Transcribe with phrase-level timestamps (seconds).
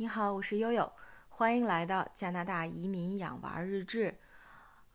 [0.00, 0.92] 你好，我是悠悠，
[1.28, 4.16] 欢迎来到加拿大移民养娃日志。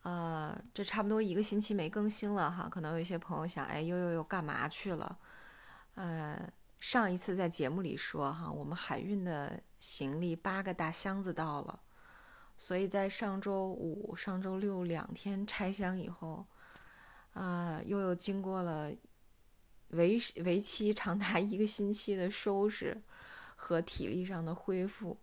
[0.04, 5.20] 呃，这差不多一个星期没更新了哈，可能有一些朋友想，哎，悠悠又干嘛去了？
[5.96, 11.82] 呃，上一次在节目里说哈，我们海运的行李八个大箱子到了，
[12.58, 16.46] 所以在上周五、上周六两天拆箱以后，
[17.34, 18.90] 啊，悠悠经过了
[19.90, 23.04] 为为期长达一个星期的收拾。
[23.64, 25.18] 和体力上的恢复，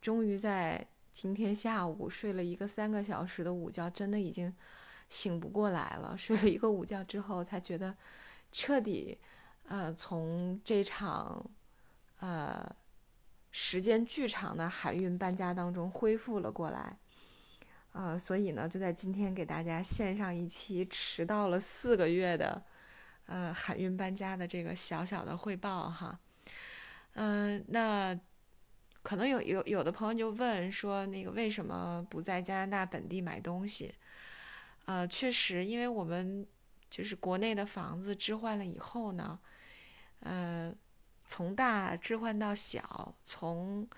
[0.00, 4.54] 终于在今天下午睡了一个三个小时的午觉，真的已经
[5.08, 6.16] 醒不过来了。
[6.16, 7.96] 睡了一个午觉之后，才觉得
[8.52, 9.18] 彻底，
[9.66, 11.44] 呃，从这场
[12.20, 12.64] 呃
[13.50, 16.96] 时间巨长的海运搬家当中恢复了过来。
[17.90, 22.62] 呃，所以呢，就在今天给大家献上一期迟到了四个月的
[23.26, 26.20] 呃海运搬家的这个小小的汇报哈。
[27.14, 28.18] 嗯，那
[29.02, 33.94] 可能有有有的朋友就问说，那个为什么不在加拿大本地买东西？
[34.84, 36.46] 呃，确实，因为我们
[36.88, 39.38] 就是国内的房子置换了以后呢，
[40.20, 40.72] 呃，
[41.24, 43.88] 从大置换到小，从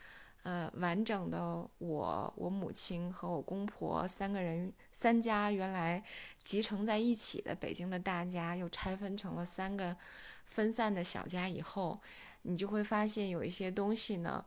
[0.42, 6.02] 呃完整的我、我母亲和我公婆三个人三家原来
[6.44, 9.96] 集成在一起的北京的大家，又拆分成了三个
[10.44, 12.00] 分散的小家以后。
[12.42, 14.44] 你就会发现有一些东西呢，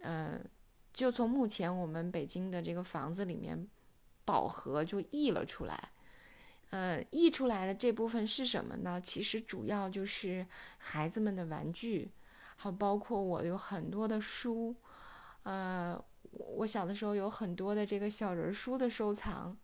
[0.00, 0.44] 嗯，
[0.92, 3.68] 就从目前我们北京的这个房子里面，
[4.24, 5.90] 饱和就溢了出来，
[6.70, 9.00] 呃，溢出来的这部分是什么呢？
[9.00, 10.46] 其实主要就是
[10.78, 12.10] 孩子们的玩具，
[12.56, 14.74] 还包括我有很多的书，
[15.44, 15.98] 呃，
[16.32, 19.56] 我小的时候有很多的这个小人书的收藏，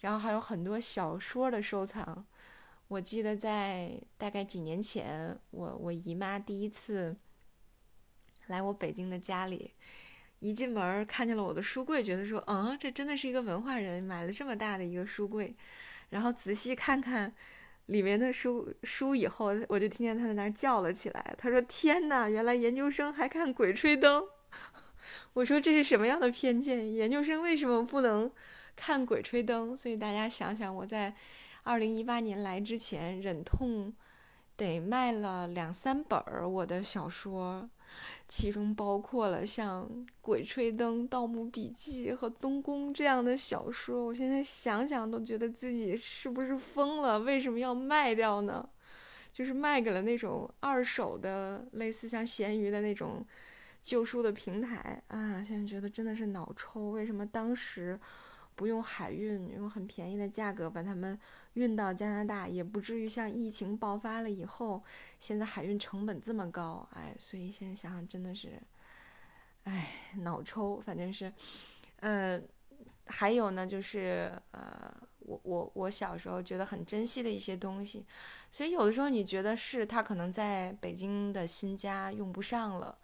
[0.00, 2.24] 然后还有很多小说的收藏。
[2.92, 7.16] 我记得在大概几年前，我我姨妈第一次
[8.48, 9.70] 来我北京的家里，
[10.40, 15.56] 一进门看见了我的书柜，觉得说，嗯，这真的是一个文化人买了这么大的一个书柜。
[16.10, 17.32] 然后仔细看看
[17.86, 21.34] 里面的书书以后，我就听见他在那儿叫了起来。
[21.38, 24.22] 他说：“天哪，原来研究生还看《鬼吹灯》。
[25.32, 26.92] ”我说：“这是什么样的偏见？
[26.92, 28.30] 研究生为什么不能
[28.76, 31.16] 看《鬼吹灯》？”所以大家想想，我在。
[31.64, 33.92] 二零一八年来之前，忍痛
[34.56, 37.70] 得卖了两三本儿我的小说，
[38.26, 39.88] 其中包括了像
[40.20, 44.06] 《鬼吹灯》《盗墓笔记》和《东宫》这样的小说。
[44.06, 47.20] 我现在想想都觉得自己是不是疯了？
[47.20, 48.68] 为什么要卖掉呢？
[49.32, 53.24] 就是卖给了那种二手的，类似像闲鱼的那种
[53.84, 55.40] 旧书的平台啊！
[55.42, 56.90] 现在觉得真的是脑抽。
[56.90, 57.98] 为什么当时？
[58.54, 61.18] 不用海运，用很便宜的价格把它们
[61.54, 64.82] 运到加拿大，也不至于像疫情爆发了以后，
[65.20, 68.60] 现在海运成本这么高，哎，所以现在想想真的是，
[69.64, 71.32] 哎，脑抽，反正是，
[72.00, 72.40] 呃，
[73.06, 78.04] 还有呢，就是呃，我我我小时候觉得很珍惜的一些东西，
[78.50, 82.96] 所以有的时候你觉得是它可能在北京的新家用不上了，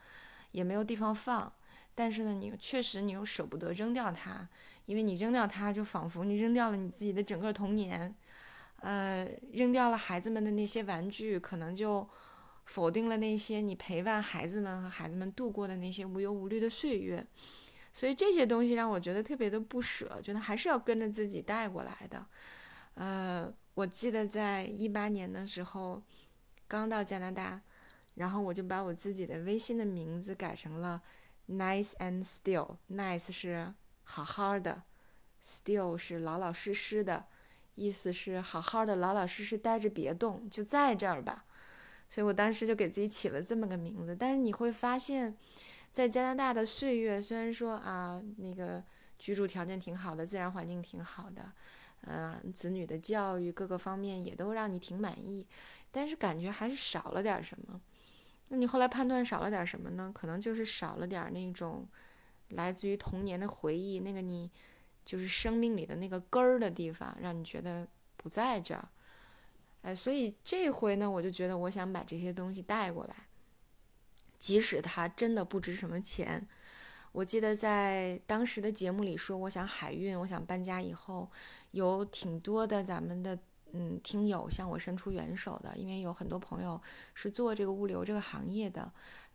[0.53, 1.53] 也没有地方放。
[1.94, 4.48] 但是呢，你确实你又舍不得扔掉它，
[4.88, 8.15] 因为你扔掉它，就仿佛你扔掉了你自己的整个童年，
[8.76, 12.09] 呃，扔掉了孩子们的那些玩具，可能就
[12.65, 17.22] 否定了那些你陪伴孩子们和孩子们度过的那些无忧无虑的岁月。
[17.93, 22.26] 所以这些东西让我觉得特别的不舍，觉得还是要跟着自己带过来的。
[22.94, 26.03] 呃，我记得在一八年的时候，
[26.66, 27.60] 刚到加拿大，
[28.15, 31.03] 然后我就把我自己的微信的名字改成了。
[31.47, 33.75] Nice and still，nice 是
[34.10, 34.84] 好好的
[35.44, 37.26] ，still 是老老实实的，
[37.74, 41.44] 意思是好好的老老实实待着别动，就在这儿吧。
[42.08, 44.16] 所以我当时就给自己起了这么个名字。
[44.19, 45.36] 但是你会发现，
[45.92, 48.82] 在加拿大的岁月，虽然说啊，那个
[49.19, 51.52] 居住条件挺好的，自然环境挺好的，
[52.06, 55.46] 嗯，子女的教育各个方面也都让你挺满意，
[55.92, 57.78] 但是感觉还是少了点什么。
[58.48, 60.10] 那你后来判断少了点什么呢？
[60.14, 61.86] 可能就是少了点那种
[62.50, 64.50] 来自于童年的回忆，那个你
[65.04, 67.86] 就是生命里的那个根儿的地方，让你觉得
[68.16, 68.88] 不在这儿。
[69.82, 73.14] 哎，所以这回呢，我就觉得我想把这些东西带过来，
[74.38, 76.48] 即使它真的不值什么钱。
[77.12, 81.30] 我记得在当时的节目里说，我想海运，我想搬家以后，
[81.70, 83.38] 有挺多的咱们的。
[83.72, 86.80] 嗯，听友向我伸出援手的，因为有很多朋友
[87.12, 88.90] 是做这个物流这个行业的，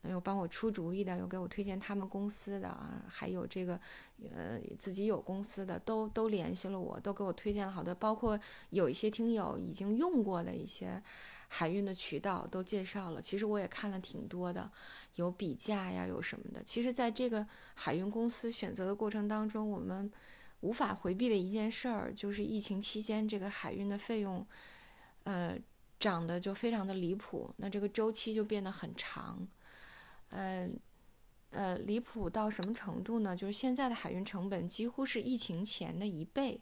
[0.09, 3.79] 有帮我出主意的，有给我推荐他们公司的啊，还有这个
[4.31, 8.39] 呃自己有公司的，都都联系了我，都给我推荐了好多，包括
[8.69, 11.01] 有一些听友已经用过的一些
[11.47, 13.21] 海运的渠道都介绍了。
[13.21, 14.69] 其实我也看了挺多的，
[15.15, 16.61] 有比价呀，有什么的。
[16.63, 20.11] 其实，在这个海运公司选择的过程当中，我们
[20.61, 24.45] 无法回避的一件事儿，就是疫情期间这个海运的费用，
[25.23, 25.57] 呃，
[25.99, 27.53] 涨得就非常的离谱。
[27.57, 29.47] 那这个周期就变得很长，
[30.33, 30.77] 嗯。
[31.55, 33.35] 呃，离谱到什么程度呢？
[33.35, 36.59] 就是现在的海运成本几乎是疫情前的一倍，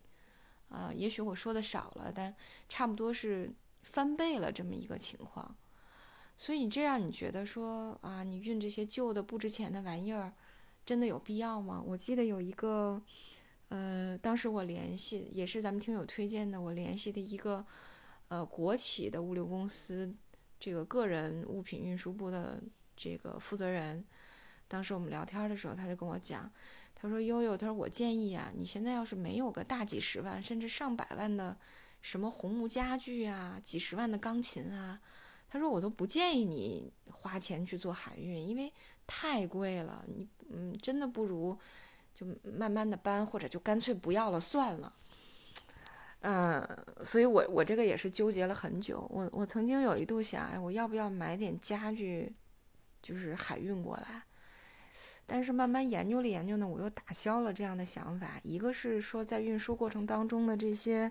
[0.68, 2.36] 啊，也许我说的少了，但
[2.68, 3.50] 差不多是
[3.84, 5.56] 翻倍了这么一个情况。
[6.36, 10.34] 所以这让你觉得说啊，你运这些旧的不值钱的玩意儿，
[10.86, 11.82] 真的有必要吗？
[11.88, 13.02] 我记得有一个，
[13.70, 17.66] 呃，当时我联系也是咱们听友推荐的，我联系的一个
[18.28, 20.14] 呃国企的物流公司，
[20.60, 22.62] 这个个人物品运输部的
[23.02, 24.06] 这个负责人。
[24.68, 26.50] 当时我们聊天的时候，他就跟我讲，
[26.94, 31.58] 他说：“悠悠，他说我建议啊，你现在要是没有个大几十万甚至上百万的
[32.02, 35.02] 什么红木家具啊，几十万的钢琴啊，
[35.50, 38.72] 他说我都不建议你花钱去做海运，因为
[39.08, 40.06] 太贵了。
[40.08, 41.58] 你嗯，真的不如
[42.14, 44.94] 就慢慢的搬，或者就干脆不要了算了。
[46.22, 46.66] 嗯，
[47.04, 49.06] 所以我我这个也是纠结了很久。
[49.10, 52.34] 我我曾经有一度想，哎，我要不要买点家具，
[53.02, 54.24] 就是海运过来？”
[55.26, 58.40] 但是慢慢研究了研究呢，我又打消了这样的想法。
[58.44, 61.10] 一个是说，在运输过程当中的这些，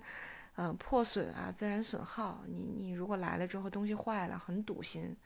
[0.56, 5.16] 呃，破损啊、自然损耗，你你如果来了之后东西坏了，很堵心，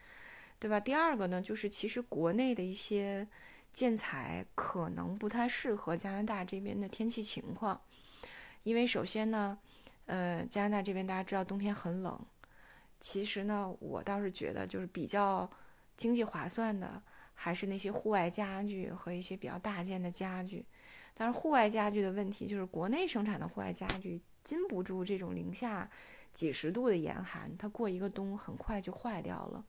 [0.61, 0.79] 对吧？
[0.79, 3.27] 第二个呢，就是其实国内的一些
[3.73, 7.81] 建材可能不太适合加拿大这边的天气情况，
[8.63, 9.59] 因为首先呢，
[10.07, 12.21] 呃，加拿大这边大家知道冬天很冷。
[13.01, 15.51] 其实呢，我倒是觉得就是比较
[15.97, 17.03] 经济划算的。
[17.37, 20.65] 还是那些户外家具和一些比较大件的家具，
[21.15, 25.91] 但是户外家具的问题就是国内生产的户外家具禁不住这种零下
[26.33, 29.65] 几十度的严寒，它过一个冬很快就坏掉了。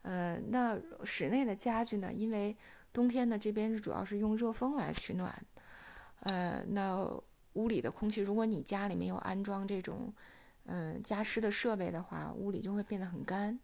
[0.00, 2.10] 呃，那室内的家具呢？
[2.10, 2.56] 因为
[2.90, 5.30] 冬天呢这边是主要是用热风来取暖，
[6.20, 7.06] 呃，那
[7.52, 10.10] 屋里的空气，如果你家里面有安装这种
[10.64, 13.60] 嗯加湿的设备的话，屋里就会变得很干。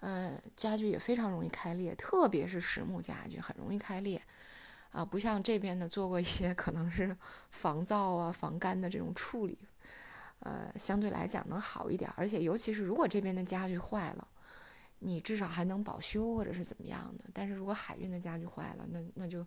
[0.00, 4.22] 呃，家具也非常容易开裂，特别是实木家具很容易开裂，
[4.92, 7.14] 啊，不像这边的做过一些可能是
[7.50, 9.58] 防噪啊、防干的这种处理，
[10.38, 12.10] 呃，相对来讲能好一点。
[12.16, 14.26] 而且尤其是如果这边的家具坏了，
[15.00, 17.24] 你至少还能保修或者是怎么样的。
[17.34, 19.46] 但是如果海运的家具坏了，那那就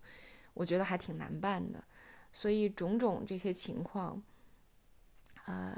[0.53, 1.83] 我觉得还挺难办的。
[2.31, 4.21] 所以种种这些情况，
[5.45, 5.75] 呃，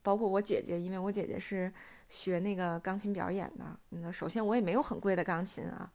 [0.00, 1.72] 包括我姐姐，因为我姐姐是。
[2.14, 5.90] 学那个钢琴表演的，那首先我也没有很贵的钢琴啊，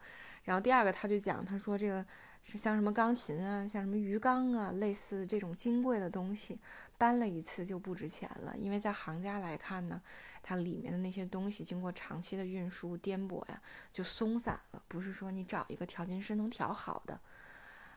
[0.45, 2.03] 然后第二个他就讲，他说这个
[2.41, 6.59] 是像什么钢琴啊，像什么鱼缸啊，类似这种金贵的东西，
[6.97, 10.01] 搬了一次就不值钱了，因为在行家来看呢，
[10.41, 13.61] 它里面的那些东西经过长期的运输颠簸呀，
[13.93, 17.19] 就松散了，不是说你找一个调琴师能调好的，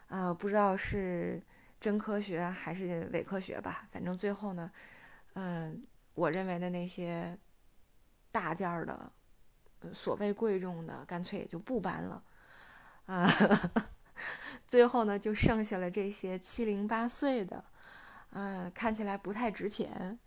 [0.08, 1.42] 啊，不知道是
[1.80, 4.70] 真科学还是伪科学吧，反正最后呢，
[5.32, 5.82] 嗯，
[6.12, 7.38] 我认为的那些。
[8.32, 9.12] 大件儿的，
[9.92, 12.22] 所谓贵重的，干脆也就不搬了，
[13.06, 13.28] 啊，
[14.66, 17.64] 最后呢，就剩下了这些七零八碎的，
[18.30, 20.18] 呃，看起来不太值钱，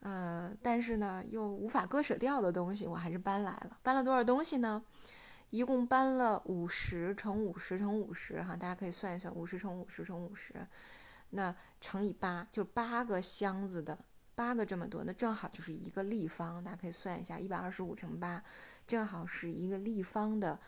[0.00, 3.78] 呃，但是呢，又无法割舍掉的东西，我还是搬来了。
[3.82, 4.82] 搬了多少东西呢？
[5.50, 10.54] 一共搬了五十乘五十乘五十，哈，大家可以算一算，五十乘五十乘五十，
[11.30, 13.98] 那乘以八，就八个箱子的。
[14.40, 18.42] 八个这么多，那正好就是一个立方，大家可以算一下，一百二十五乘八，
[18.86, 20.58] 正好是一个立方的，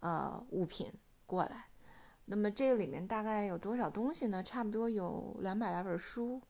[0.00, 0.90] 呃，物品
[1.26, 1.66] 过来。
[2.24, 4.42] 那么这里面大概有多少东西呢？
[4.42, 6.40] 差不多有两百来本书，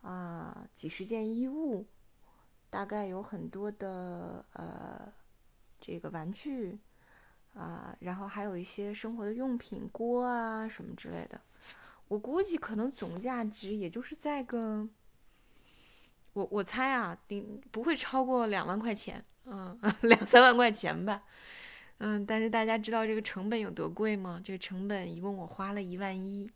[0.00, 1.86] 啊，几十件衣物，
[2.70, 5.12] 大概有很多的呃
[5.78, 6.78] 这个玩具，
[7.52, 11.38] 啊，然后还有一些生活的用品，锅啊什么之类的。
[12.08, 14.88] 我估计可能总价值也就是在个。
[16.38, 21.24] 我我猜啊，顶不会超过两万块钱，嗯， 两三万块钱吧，
[21.98, 24.40] 嗯，但是大家知道这个成本有多贵吗？
[24.44, 26.48] 这个成本一共我花了一万一，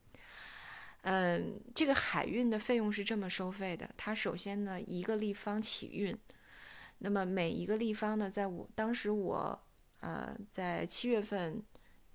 [1.00, 6.16] 嗯，这个海运的费用是这么收费的，它首先呢一个立方起运，
[6.98, 9.60] 那么每一个立方呢，在我当时我
[9.98, 11.60] 呃在七月份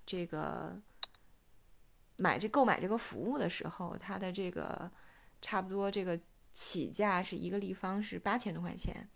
[0.06, 0.74] 这个
[2.16, 4.90] 买这购买这个服务的时候，它的这个
[5.42, 6.18] 差不多这个。
[6.58, 9.08] 起价是一个立方是八千多块钱，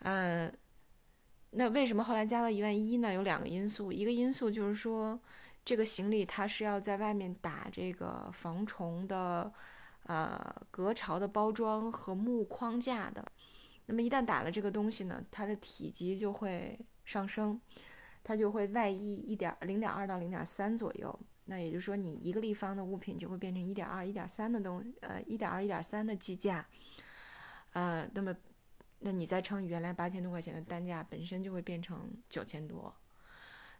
[0.00, 0.52] 嗯，
[1.50, 3.12] 那为什么后来加到一万一呢？
[3.12, 5.16] 有两个因素，一个因素就是说，
[5.64, 9.52] 这个行李它是要在外面打这个防虫的，
[10.06, 13.24] 呃，隔潮的包装和木框架的。
[13.86, 17.60] 那么一旦打了这个东西呢，它的体积就会上升，
[18.24, 21.16] 它就会外溢一点零点二到零点三左右。
[21.50, 26.64] 那也就是说，你一个立方的物品就会变成一点二、一点三的东，呃，一点二、一点三的计价。
[27.72, 28.32] 呃，那么，
[29.00, 32.94] 那你再乘以原来八千多块钱的单价，本身就会变成九千多。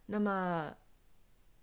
[0.07, 0.75] 那么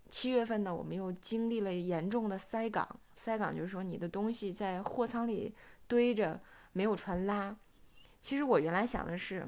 [0.09, 2.99] 七月份呢，我们又经历了严重的塞港。
[3.15, 5.55] 塞港就是说，你的东西在货仓里
[5.87, 6.41] 堆着，
[6.73, 7.55] 没有船拉。
[8.23, 9.47] 其实我原来想的是，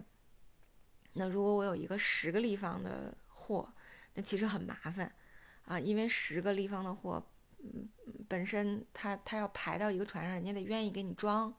[1.15, 3.73] 那如果我有一个十个立方的货，
[4.13, 5.11] 那其实很麻烦
[5.71, 7.25] 啊，因为十个立方的货，
[7.61, 7.89] 嗯，
[8.27, 11.55] 本身它它要排到一个船上，人家得愿意给你装，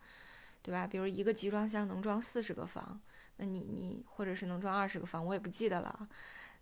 [0.62, 0.86] 对吧？
[0.86, 3.00] 比如一个集装箱能装四十个方，
[3.38, 6.10] 那你你或者是能装二十个方，我也不记得了。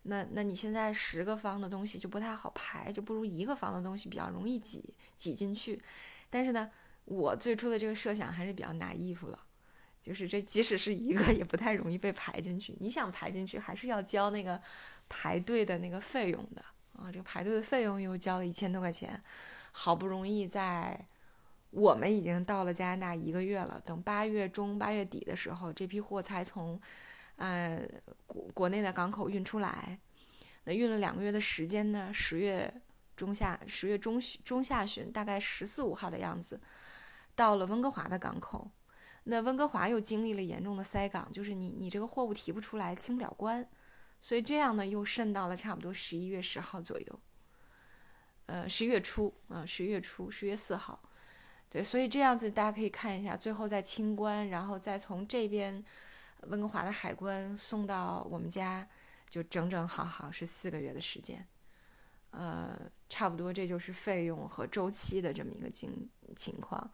[0.03, 5.81] 那那你现在十个方的东西就不太好排，就不如一个方的东西比较容易挤挤进去。
[6.29, 6.69] 但是呢，
[7.05, 9.43] 我最初的这个设想还是比较拿衣服了。
[10.03, 12.77] 就是这，即使是一个，也不太容易被排进去。
[12.79, 14.61] 你想排进去，还是要交那个
[15.09, 16.63] 排队的那个费用的
[16.99, 17.11] 啊。
[17.11, 19.21] 这个排队的费用又交了一千多块钱，
[19.71, 20.99] 好不容易在
[21.71, 26.79] 我们已经到了加拿大一个月了，等八月中、八月底的时候，这批货才从
[27.35, 27.81] 呃
[28.27, 29.97] 国国内的港口运出来。
[30.65, 32.71] 那运了两个月的时间呢，十月
[33.15, 36.59] 中下、十月中旬、中下旬，大概十四五号的样子，
[37.35, 38.69] 到了温哥华的港口。
[39.23, 43.67] 那温哥华又经历了严重的塞港，就是你你这个货物提不出来，清不了关，
[44.21, 47.19] 所以这样呢又渗到了差不多十一月十号左右，
[48.45, 50.99] 呃十月初啊十一月初十月四号，
[51.69, 55.83] 对，所以这样子大家可以看一下，最后再清关，然后再从这边
[56.47, 58.87] 温哥华的海关送到我们家，
[59.29, 61.47] 就整整好好是四个月的时间，
[62.31, 66.91] 呃差不多这就是费用和周期的这么一个情情况。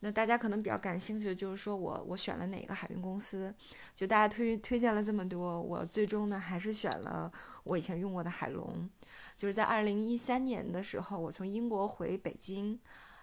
[0.00, 3.52] 那大家可能比较感兴趣的就是说我我选了哪个海运公司？
[3.94, 7.32] 就大家推推荐了这么多，我最终呢还是选了
[7.64, 8.88] 我以前用过的海龙。
[9.34, 12.78] 就是在二零一三年的时候，我从英国回北京，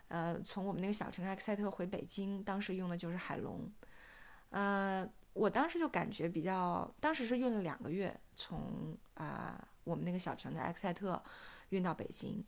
[0.08, 3.72] 呃，从我们那个小城埃克塞特回北京，当时用的就是海龙。
[4.50, 11.22] 呃，我当时就感觉比较，当时是用了两个月，从啊我们那个小城的埃克塞特
[11.70, 12.44] 运到北京。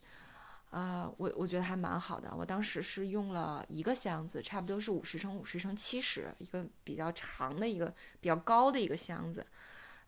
[0.76, 2.36] 呃，我我觉得还蛮好的。
[2.36, 7.88] 我当时是用了一个箱子，差不多是五十乘五十乘七十，一个比较长的一个
[8.20, 9.48] 比较高的一个箱子，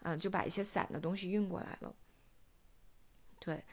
[0.01, 1.95] 嗯，就把一些散的东西运过来了。
[3.39, 3.63] 对，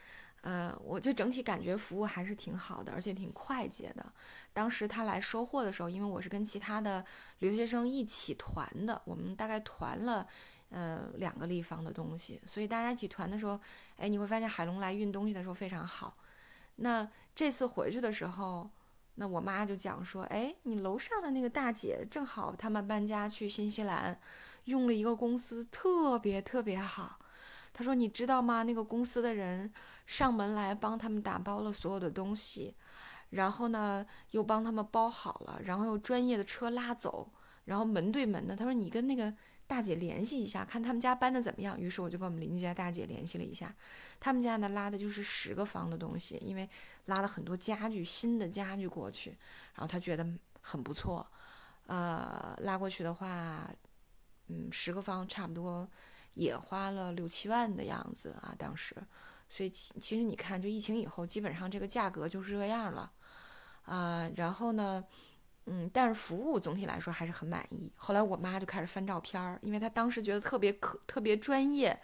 [0.43, 4.13] 呃，我就整体感觉服务还是挺好的，而且挺快捷的。
[4.53, 7.05] 当时他来收货的时候，因为我是跟其他的
[7.41, 10.25] 留学生一起团的，我们大概团了
[10.69, 13.59] 呃两个立方的东西，所以大家一起团的时候，
[13.97, 16.17] 哎，你会发现海龙来运东西的时候非常好。
[16.77, 18.69] 那这次回去的时候，
[19.15, 24.21] 那我妈就讲说：“哎，你楼上的那个大姐正好他们搬家去新西兰，
[24.65, 27.19] 用了一个公司，特别特别好。”
[27.73, 28.63] 她说：“你知道吗？
[28.63, 29.73] 那个公司的人
[30.07, 32.75] 上门来帮他们打包了所有的东西，
[33.31, 37.31] 然后呢又帮他们包好了，然后又专业的车拉走，
[37.65, 39.33] 然后门对门的。”她说：“你跟那个。”
[39.67, 41.81] 大姐联系一下，看他们家搬的怎么样。
[41.81, 43.75] 于是我就跟我们邻居家大姐联系了一下，
[44.21, 46.69] 他们家呢拉的就是十个方的东西，因为
[47.07, 49.31] 拉了很多家具，新的家具过去，
[49.75, 50.27] 然后他觉得
[50.61, 51.27] 很不错，
[51.87, 53.71] 呃，拉过去的话，
[54.49, 55.89] 嗯，十个方差不多
[56.35, 58.95] 也花了六七万的样子啊，当时，
[59.49, 63.11] 所以其其实你看，就疫情以后，基本上这个价格就是这样了，
[63.85, 65.03] 啊，然后呢？
[65.67, 67.91] 嗯，但是服务总体来说还是很满意。
[67.97, 71.99] 后来我妈就开始翻照片儿，因为她当时觉得特别可特别专业，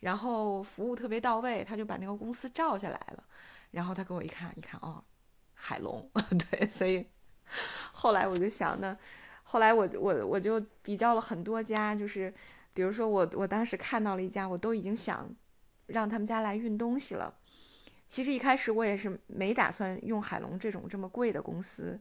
[0.00, 3.22] 然后服务特别到位，她就把那个公司照下来了。
[3.70, 5.04] 然后她给我一看，一看哦，
[5.54, 6.10] 海龙，
[6.50, 7.06] 对，所以
[7.92, 8.98] 后来我就想呢，
[9.44, 12.34] 后来我我我就比较了很多家，就是
[12.74, 15.32] 比如说我我当时看到了一家，我都已经想
[15.86, 17.32] 让他们家来运东西了。
[18.08, 22.00] 其实一开始我也是没打算用海龙这种这么贵的公司。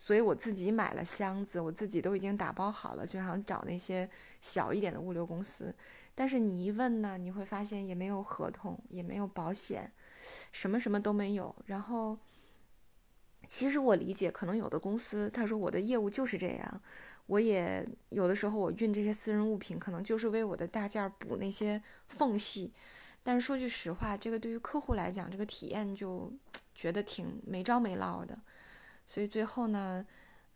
[0.00, 4.08] 所以我自己买了箱子，我自己都已经打包好了，就想找那些
[4.40, 5.74] 小一点的物流公司。
[6.14, 9.92] 但是你一问呢，你会发现也没有合同，也没有保险，
[10.52, 11.54] 什么什么都没有。
[11.66, 12.16] 然后，
[13.46, 16.82] 其实我理解，可能有的公司他说我的业务就是这样，
[17.26, 22.72] 我也有的时候我运这些私人物品，可能就是为我的大件儿补那些缝隙。
[23.22, 26.32] 但是说句实话，这个对于客户来讲，这个体验就
[26.74, 28.38] 觉得挺没着没落的。
[29.10, 30.06] 所以最后呢，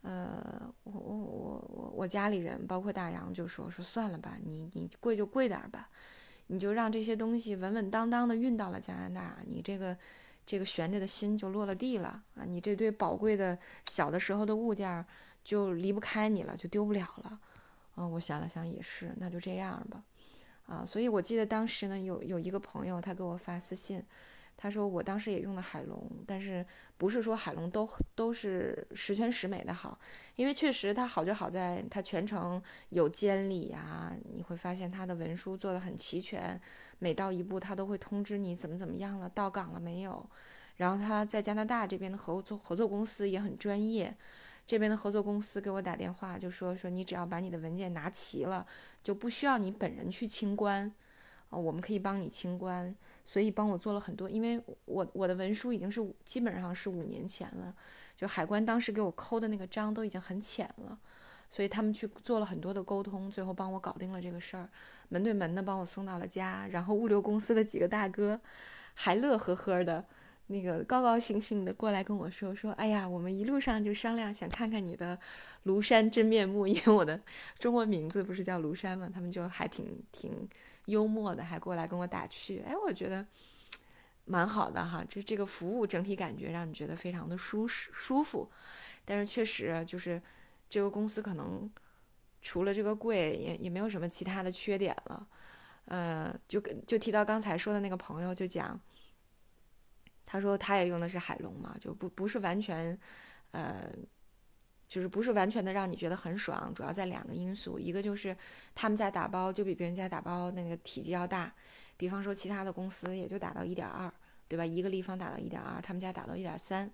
[0.03, 5.91] 呃，我我我我我家里人包括大洋就说说算了吧，你你贵就贵点吧，
[6.47, 9.99] 你就让这些东西稳稳当当的运到了加拿大，你这个
[10.47, 15.05] 这个悬着的心就落了地了啊，你这堆宝贵的小的时候的物件
[15.43, 17.41] 就离不开你了，就丢不了了
[17.97, 20.05] 嗯，我想了想也是，那就这样吧。
[20.67, 24.01] 啊，所以我记得当时呢，有有一个朋友他给我发私信。
[24.57, 26.65] 他说：“我当时也用了海龙，但是
[26.97, 29.99] 不是说海龙都都是十全十美的好，
[30.37, 36.59] 因为确实它好就好在它全程有监理呀，你会发现它的文书做的很齐全，
[36.99, 40.29] 每到一步它都会通知你怎么怎么样了，到岗了没有。
[40.77, 44.17] 然后他在加拿大这边的合作合作公司也很专业，
[44.67, 48.67] 这边的合作公司给我打电话就说说你只要把你的文件拿齐了，
[49.03, 50.93] 就不需要你本人去清关，
[51.59, 52.95] 我们可以帮你清关。”
[53.27, 57.75] 所以帮我做了很多，因为我我的文书已经是基本上是五年前了，
[58.15, 60.99] 就海关当时给我抠的那个章都已经很浅了，
[61.49, 64.69] 所以他们去做了很多的沟通，最后帮我搞定了这个事儿，
[65.09, 68.39] 门对门的帮我送到了家，然后物流公司的几个大哥
[68.93, 70.05] 还乐呵呵的。
[70.49, 75.19] 那个高高兴兴的过来跟我说说，哎呀，我们一路上就商量，想看看你的
[75.65, 77.19] 庐山真面目，因为我的
[77.59, 80.47] 中文名字不是叫庐山嘛，他们就还挺挺
[80.87, 83.27] 幽默的，还过来跟我打趣，哎，我觉得
[84.25, 88.51] 蛮好的哈，这这个服务整体感觉让你觉得非常的舒适舒服，
[89.05, 90.21] 但是确实就是
[90.69, 91.71] 这个公司可能
[92.43, 95.27] 除了这个贵，也也没有什么其他的缺点了，
[95.87, 98.81] 呃，就跟就提到刚才说的那个朋友就讲。
[100.27, 102.99] 他说他也用的是海龙嘛，就不不是完全，
[103.53, 103.89] 呃，
[104.87, 106.73] 就是不是完全的让你觉得很爽。
[106.75, 108.37] 主要在两个因素，一个就是
[108.75, 111.53] 他们家打包就比别人家打包那个体积要大，
[111.97, 114.13] 比方说其他的公司也就打到一点二，
[114.49, 114.65] 对吧？
[114.65, 116.91] 一个立方打到一点二，他们家打到一点三，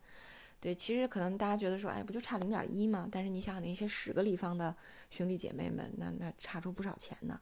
[0.61, 3.09] 对，其实可能大家觉得说，哎，不就差零点一吗？
[3.11, 4.75] 但是你想想那些十个立方的
[5.11, 7.41] 兄弟姐妹们，那那差出不少钱呢。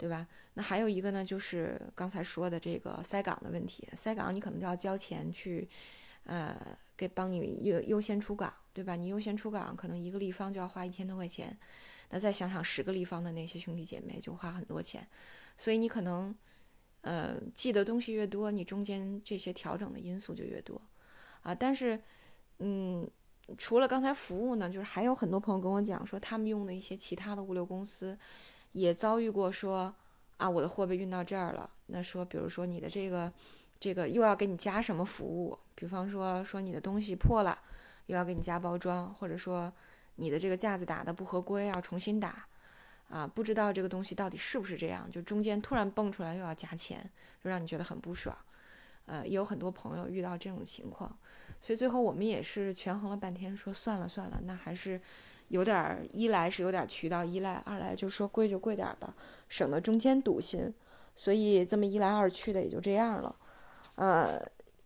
[0.00, 0.28] 对吧？
[0.54, 3.84] 那还有一个呢，就是刚才说的这个塞港的问题。
[3.96, 5.68] 塞港你可能就要交钱去，
[6.22, 6.56] 呃，
[6.98, 8.96] 给帮你优优先出港，对吧？
[8.96, 11.56] 你优先出港，可能一个立方就要花一千多块钱。
[12.10, 15.06] 那再想想十个立方的那些兄弟姐妹，就花很多钱。
[15.56, 16.34] 所以你可能，
[17.02, 20.80] 呃，记的东西越多，你中间这些调整的因素就越多
[21.42, 21.54] 啊。
[21.54, 22.02] 但是，
[22.58, 23.08] 嗯，
[23.56, 28.18] 除了刚才服务呢，就是还有很多朋友跟我讲说，他们用的一些其他的物流公司。
[28.72, 29.92] 也遭遇过说
[30.36, 31.68] 啊，我的货被运到这儿了。
[31.86, 33.32] 那说，比如说你的这个，
[33.80, 35.58] 这个又要给你加什么服务？
[35.78, 37.56] 比方说，说你的东西破了，
[38.06, 39.72] 又要给你加包装，或者说
[40.16, 42.48] 你的这个架子打的不合规，要重新打。
[43.08, 46.98] 啊，不知道这个东西到底是不是这样，就中间突然蹦出来又要加钱，
[47.42, 48.36] 就让你觉得很不爽。
[49.06, 51.16] 呃，也有很多朋友遇到这种情况，
[51.60, 55.00] 所以最后我们也是权衡了半天，说算了算了，那还是。
[55.48, 59.14] 有点一来是有点渠道依赖，二来就说贵就贵点吧，
[59.48, 60.74] 省得中间堵心，
[61.16, 63.34] 所以这么一来二去的也就这样了。
[63.94, 64.38] 呃，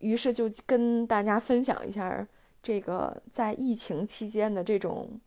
[0.03, 2.27] 于是就跟大家分享一下
[2.61, 5.19] 这个在疫情期间的这种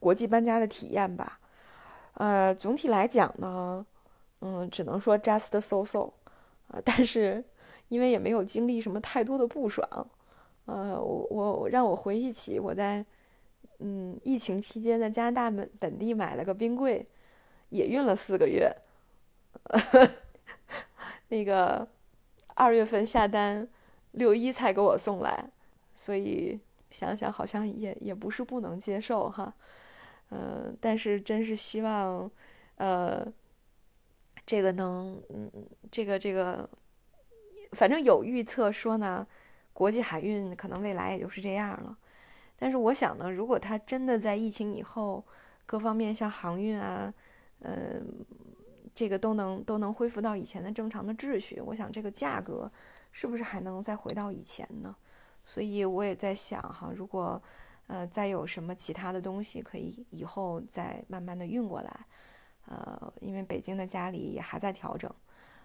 [0.00, 1.38] 国际搬家的体验吧。
[2.14, 3.86] 呃，总体来讲呢，
[4.40, 6.12] 嗯，只能说 just so so，
[6.68, 7.44] 啊，但是
[7.88, 9.86] 因为也没有经历什么太多的不爽，
[10.64, 13.04] 呃，我我让我回忆起我在。
[13.80, 17.06] 嗯，疫情期间在加拿大本本地买了个冰柜，
[17.68, 18.68] 也运了四个月。
[21.30, 21.86] 那个
[22.56, 23.68] 二月份下单，
[24.18, 25.48] 六一才给我送来，
[25.94, 29.54] 所以想想好像也也不是不能接受哈。
[30.30, 32.30] 嗯，但是真是希望，
[32.76, 33.26] 呃，
[34.44, 35.50] 这个能，嗯，
[35.90, 36.68] 这个这个，
[37.72, 39.26] 反正有预测说呢，
[39.72, 41.96] 国际海运可能未来也就是这样了。
[42.58, 45.24] 但是我想呢，如果它真的在疫情以后，
[45.64, 47.14] 各方面像航运啊，
[47.60, 48.06] 嗯，
[48.94, 52.70] 这个都能都能恢复到以前的正常的秩序，我想这个价格
[53.18, 54.94] 是不是还能再回到以前呢？
[55.44, 57.42] 所以我也在想哈，如果
[57.88, 62.06] 呃再有什么其他的东西可以以后再慢慢的运过来，
[62.66, 65.12] 呃，因为北京的家里也还在调整，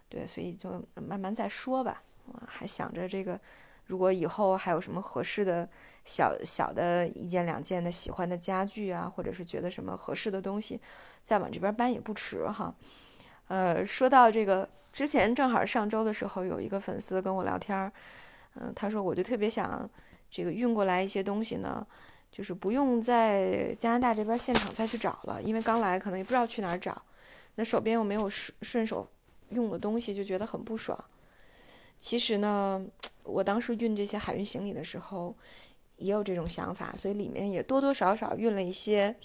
[0.09, 2.01] 对，所以就慢慢再说吧。
[2.25, 3.39] 我还想着这个。
[3.85, 5.69] 如果以后还有什么合适的
[6.05, 10.79] 小小的一件两件的喜欢的家具啊，或者是觉得什么合适的东西，
[11.23, 12.73] 再往这边搬也不迟哈。
[13.49, 17.91] 呃，说到这个，之前正好上周的时候有一个粉丝跟我聊天儿，
[18.55, 19.89] 嗯，他说我就特别想
[20.31, 21.85] 这个运过来一些东西呢，
[22.31, 27.01] 就是不用在加拿大这边现场再去找了，因为刚来可能也不知道去哪儿找，
[27.55, 29.09] 那手边又没有顺顺手
[29.49, 31.03] 用的东西，就觉得很不爽。
[31.97, 32.85] 其实呢。
[33.25, 35.33] 我当时运这些海运行李的时候，
[35.95, 39.15] 也有这种想法，所以里面也多多少少运了一些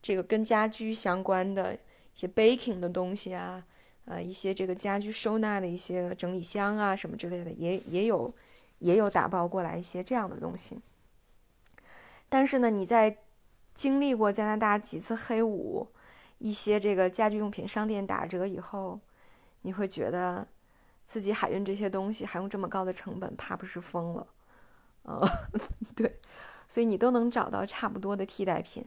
[0.00, 1.78] 这个跟家居相关的一
[2.14, 3.66] 些 baking 的东西啊，
[4.04, 8.32] 呃，一些这个家居收纳的一些整理箱啊什么之类的，也也有
[8.80, 10.80] 也有打包过来一些这样的东西。
[12.28, 13.18] 但是呢，你在
[13.74, 15.86] 经历过加拿大几次黑五，
[16.38, 18.98] 一些这个家居用品商店打折以后，
[19.62, 20.46] 你会觉得
[21.04, 24.26] 自己海运这些东西还用这么高的成本，怕不是疯了？
[25.04, 25.20] 呃，
[25.94, 26.20] 对，
[26.68, 28.84] 所以你都能找到差不多的替代品，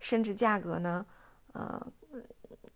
[0.00, 1.06] 甚至价格呢，
[1.52, 1.86] 呃，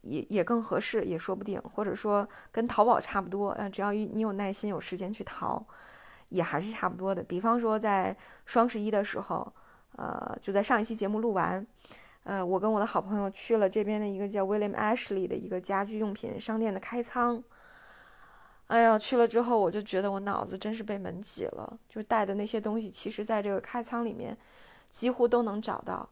[0.02, 5.64] 也也更合适，也说不定，或者说跟淘宝差不多，呃，只要你有耐心、有时间去淘，
[6.28, 7.22] 也还是差不多的。
[7.22, 9.52] 比方说在双十一的时候，
[9.96, 11.66] 呃，就在上一期节目录完，
[12.24, 17.42] 呃，我跟我的好朋友去了这边的一个叫 William Ashley 的一个家居用品商店的开仓。
[18.68, 24.36] 哎呀，去了之后我就觉得我脑子真是被门挤了，就带的那些东西，其实在这个开仓里面
[24.88, 26.08] 几乎都能找到。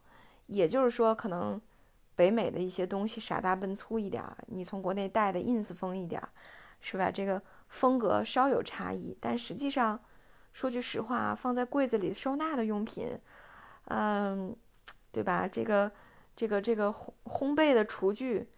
[0.47, 1.59] 也就是说，可能
[2.21, 6.23] 北美的一些东西傻大笨粗一点，你从国内带的 ins 风一点，
[6.83, 7.11] 是吧？
[7.11, 9.99] 这个风格稍有差异，但实际上
[10.53, 13.19] 说句实话，放在柜子里收纳的用品，
[13.87, 14.55] 嗯，
[15.11, 15.49] 对吧？
[15.49, 15.91] 这个
[16.37, 18.51] 这个这个烘烘焙的厨具。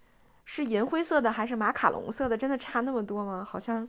[0.44, 2.37] 是银灰色的还是马卡龙色的？
[2.37, 3.44] 真的差那么多吗？
[3.44, 3.88] 好像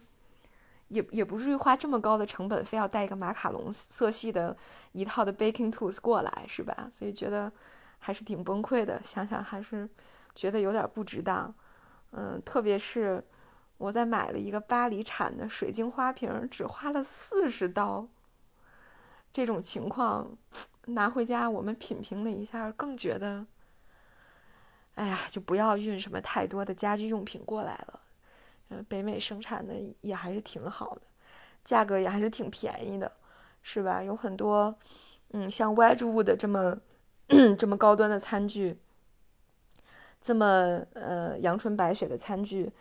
[0.90, 4.56] 也也不至于花这么高的成本，非要带一个马卡龙色系的
[4.92, 6.88] 一套的 baking tools 过来，是吧？
[6.92, 7.52] 所以觉得
[8.04, 9.02] 还是挺崩溃的。
[9.02, 9.90] 想想还是
[10.36, 11.54] 觉得有点不值当。
[12.12, 13.24] 嗯，特别是
[13.78, 18.06] 我在买了一个巴黎产的水晶花瓶，只花了四十刀。
[19.32, 20.38] 这种情况
[20.88, 23.46] 拿回家我们品评了一下，更觉得。
[24.96, 28.02] 哎呀，就不要运什么太多的家居用品过来了。
[28.70, 31.02] 嗯，北美生产的也还是挺好的，
[31.64, 33.12] 价格也还是挺便宜的，
[33.64, 34.04] 是吧？
[34.04, 34.78] 有很多，
[35.32, 36.78] 嗯，像 Wedgwood 这么
[37.58, 38.78] 这么高端的餐具，
[40.22, 40.46] 这么
[40.94, 42.72] 呃阳春白雪的餐具，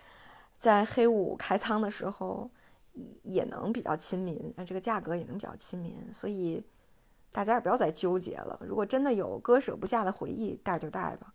[0.58, 2.50] 在黑五开仓的时候
[3.22, 6.62] 也能比较亲民，啊这个价格也能比较亲民，所以
[7.30, 8.58] 大家也不要再纠结了。
[8.62, 11.32] 如果真的有割舍不下的回忆，带就带吧。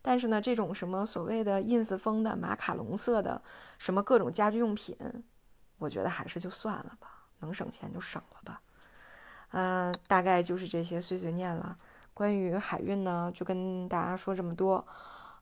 [0.00, 3.40] 但是呢，这种什么所谓的 ins 风的马卡龙色的
[3.78, 4.96] 什么各种家居用品，
[5.78, 8.60] 我觉得还是就算了吧，能省钱就省了吧。
[9.52, 11.76] 嗯，大概就是这些碎碎念了。
[12.14, 14.86] 关于海运呢，就跟大家说这么多。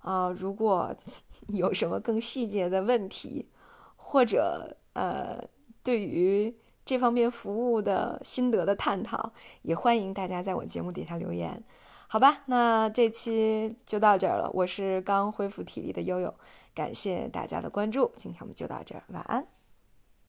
[0.01, 0.93] 啊，如果
[1.47, 3.49] 有什么更细节的问题，
[3.95, 5.39] 或者呃，
[5.85, 6.53] 对于
[6.85, 9.33] 这方面服务的心得的探讨，
[9.63, 11.63] 也欢迎大家在我节目底下留言。
[12.09, 14.51] 好吧，那这期就到这儿了。
[14.53, 16.35] 我是刚恢复体力的悠悠，
[16.75, 18.11] 感谢大家的关注。
[18.17, 19.62] 今天我们就到这儿，晚安。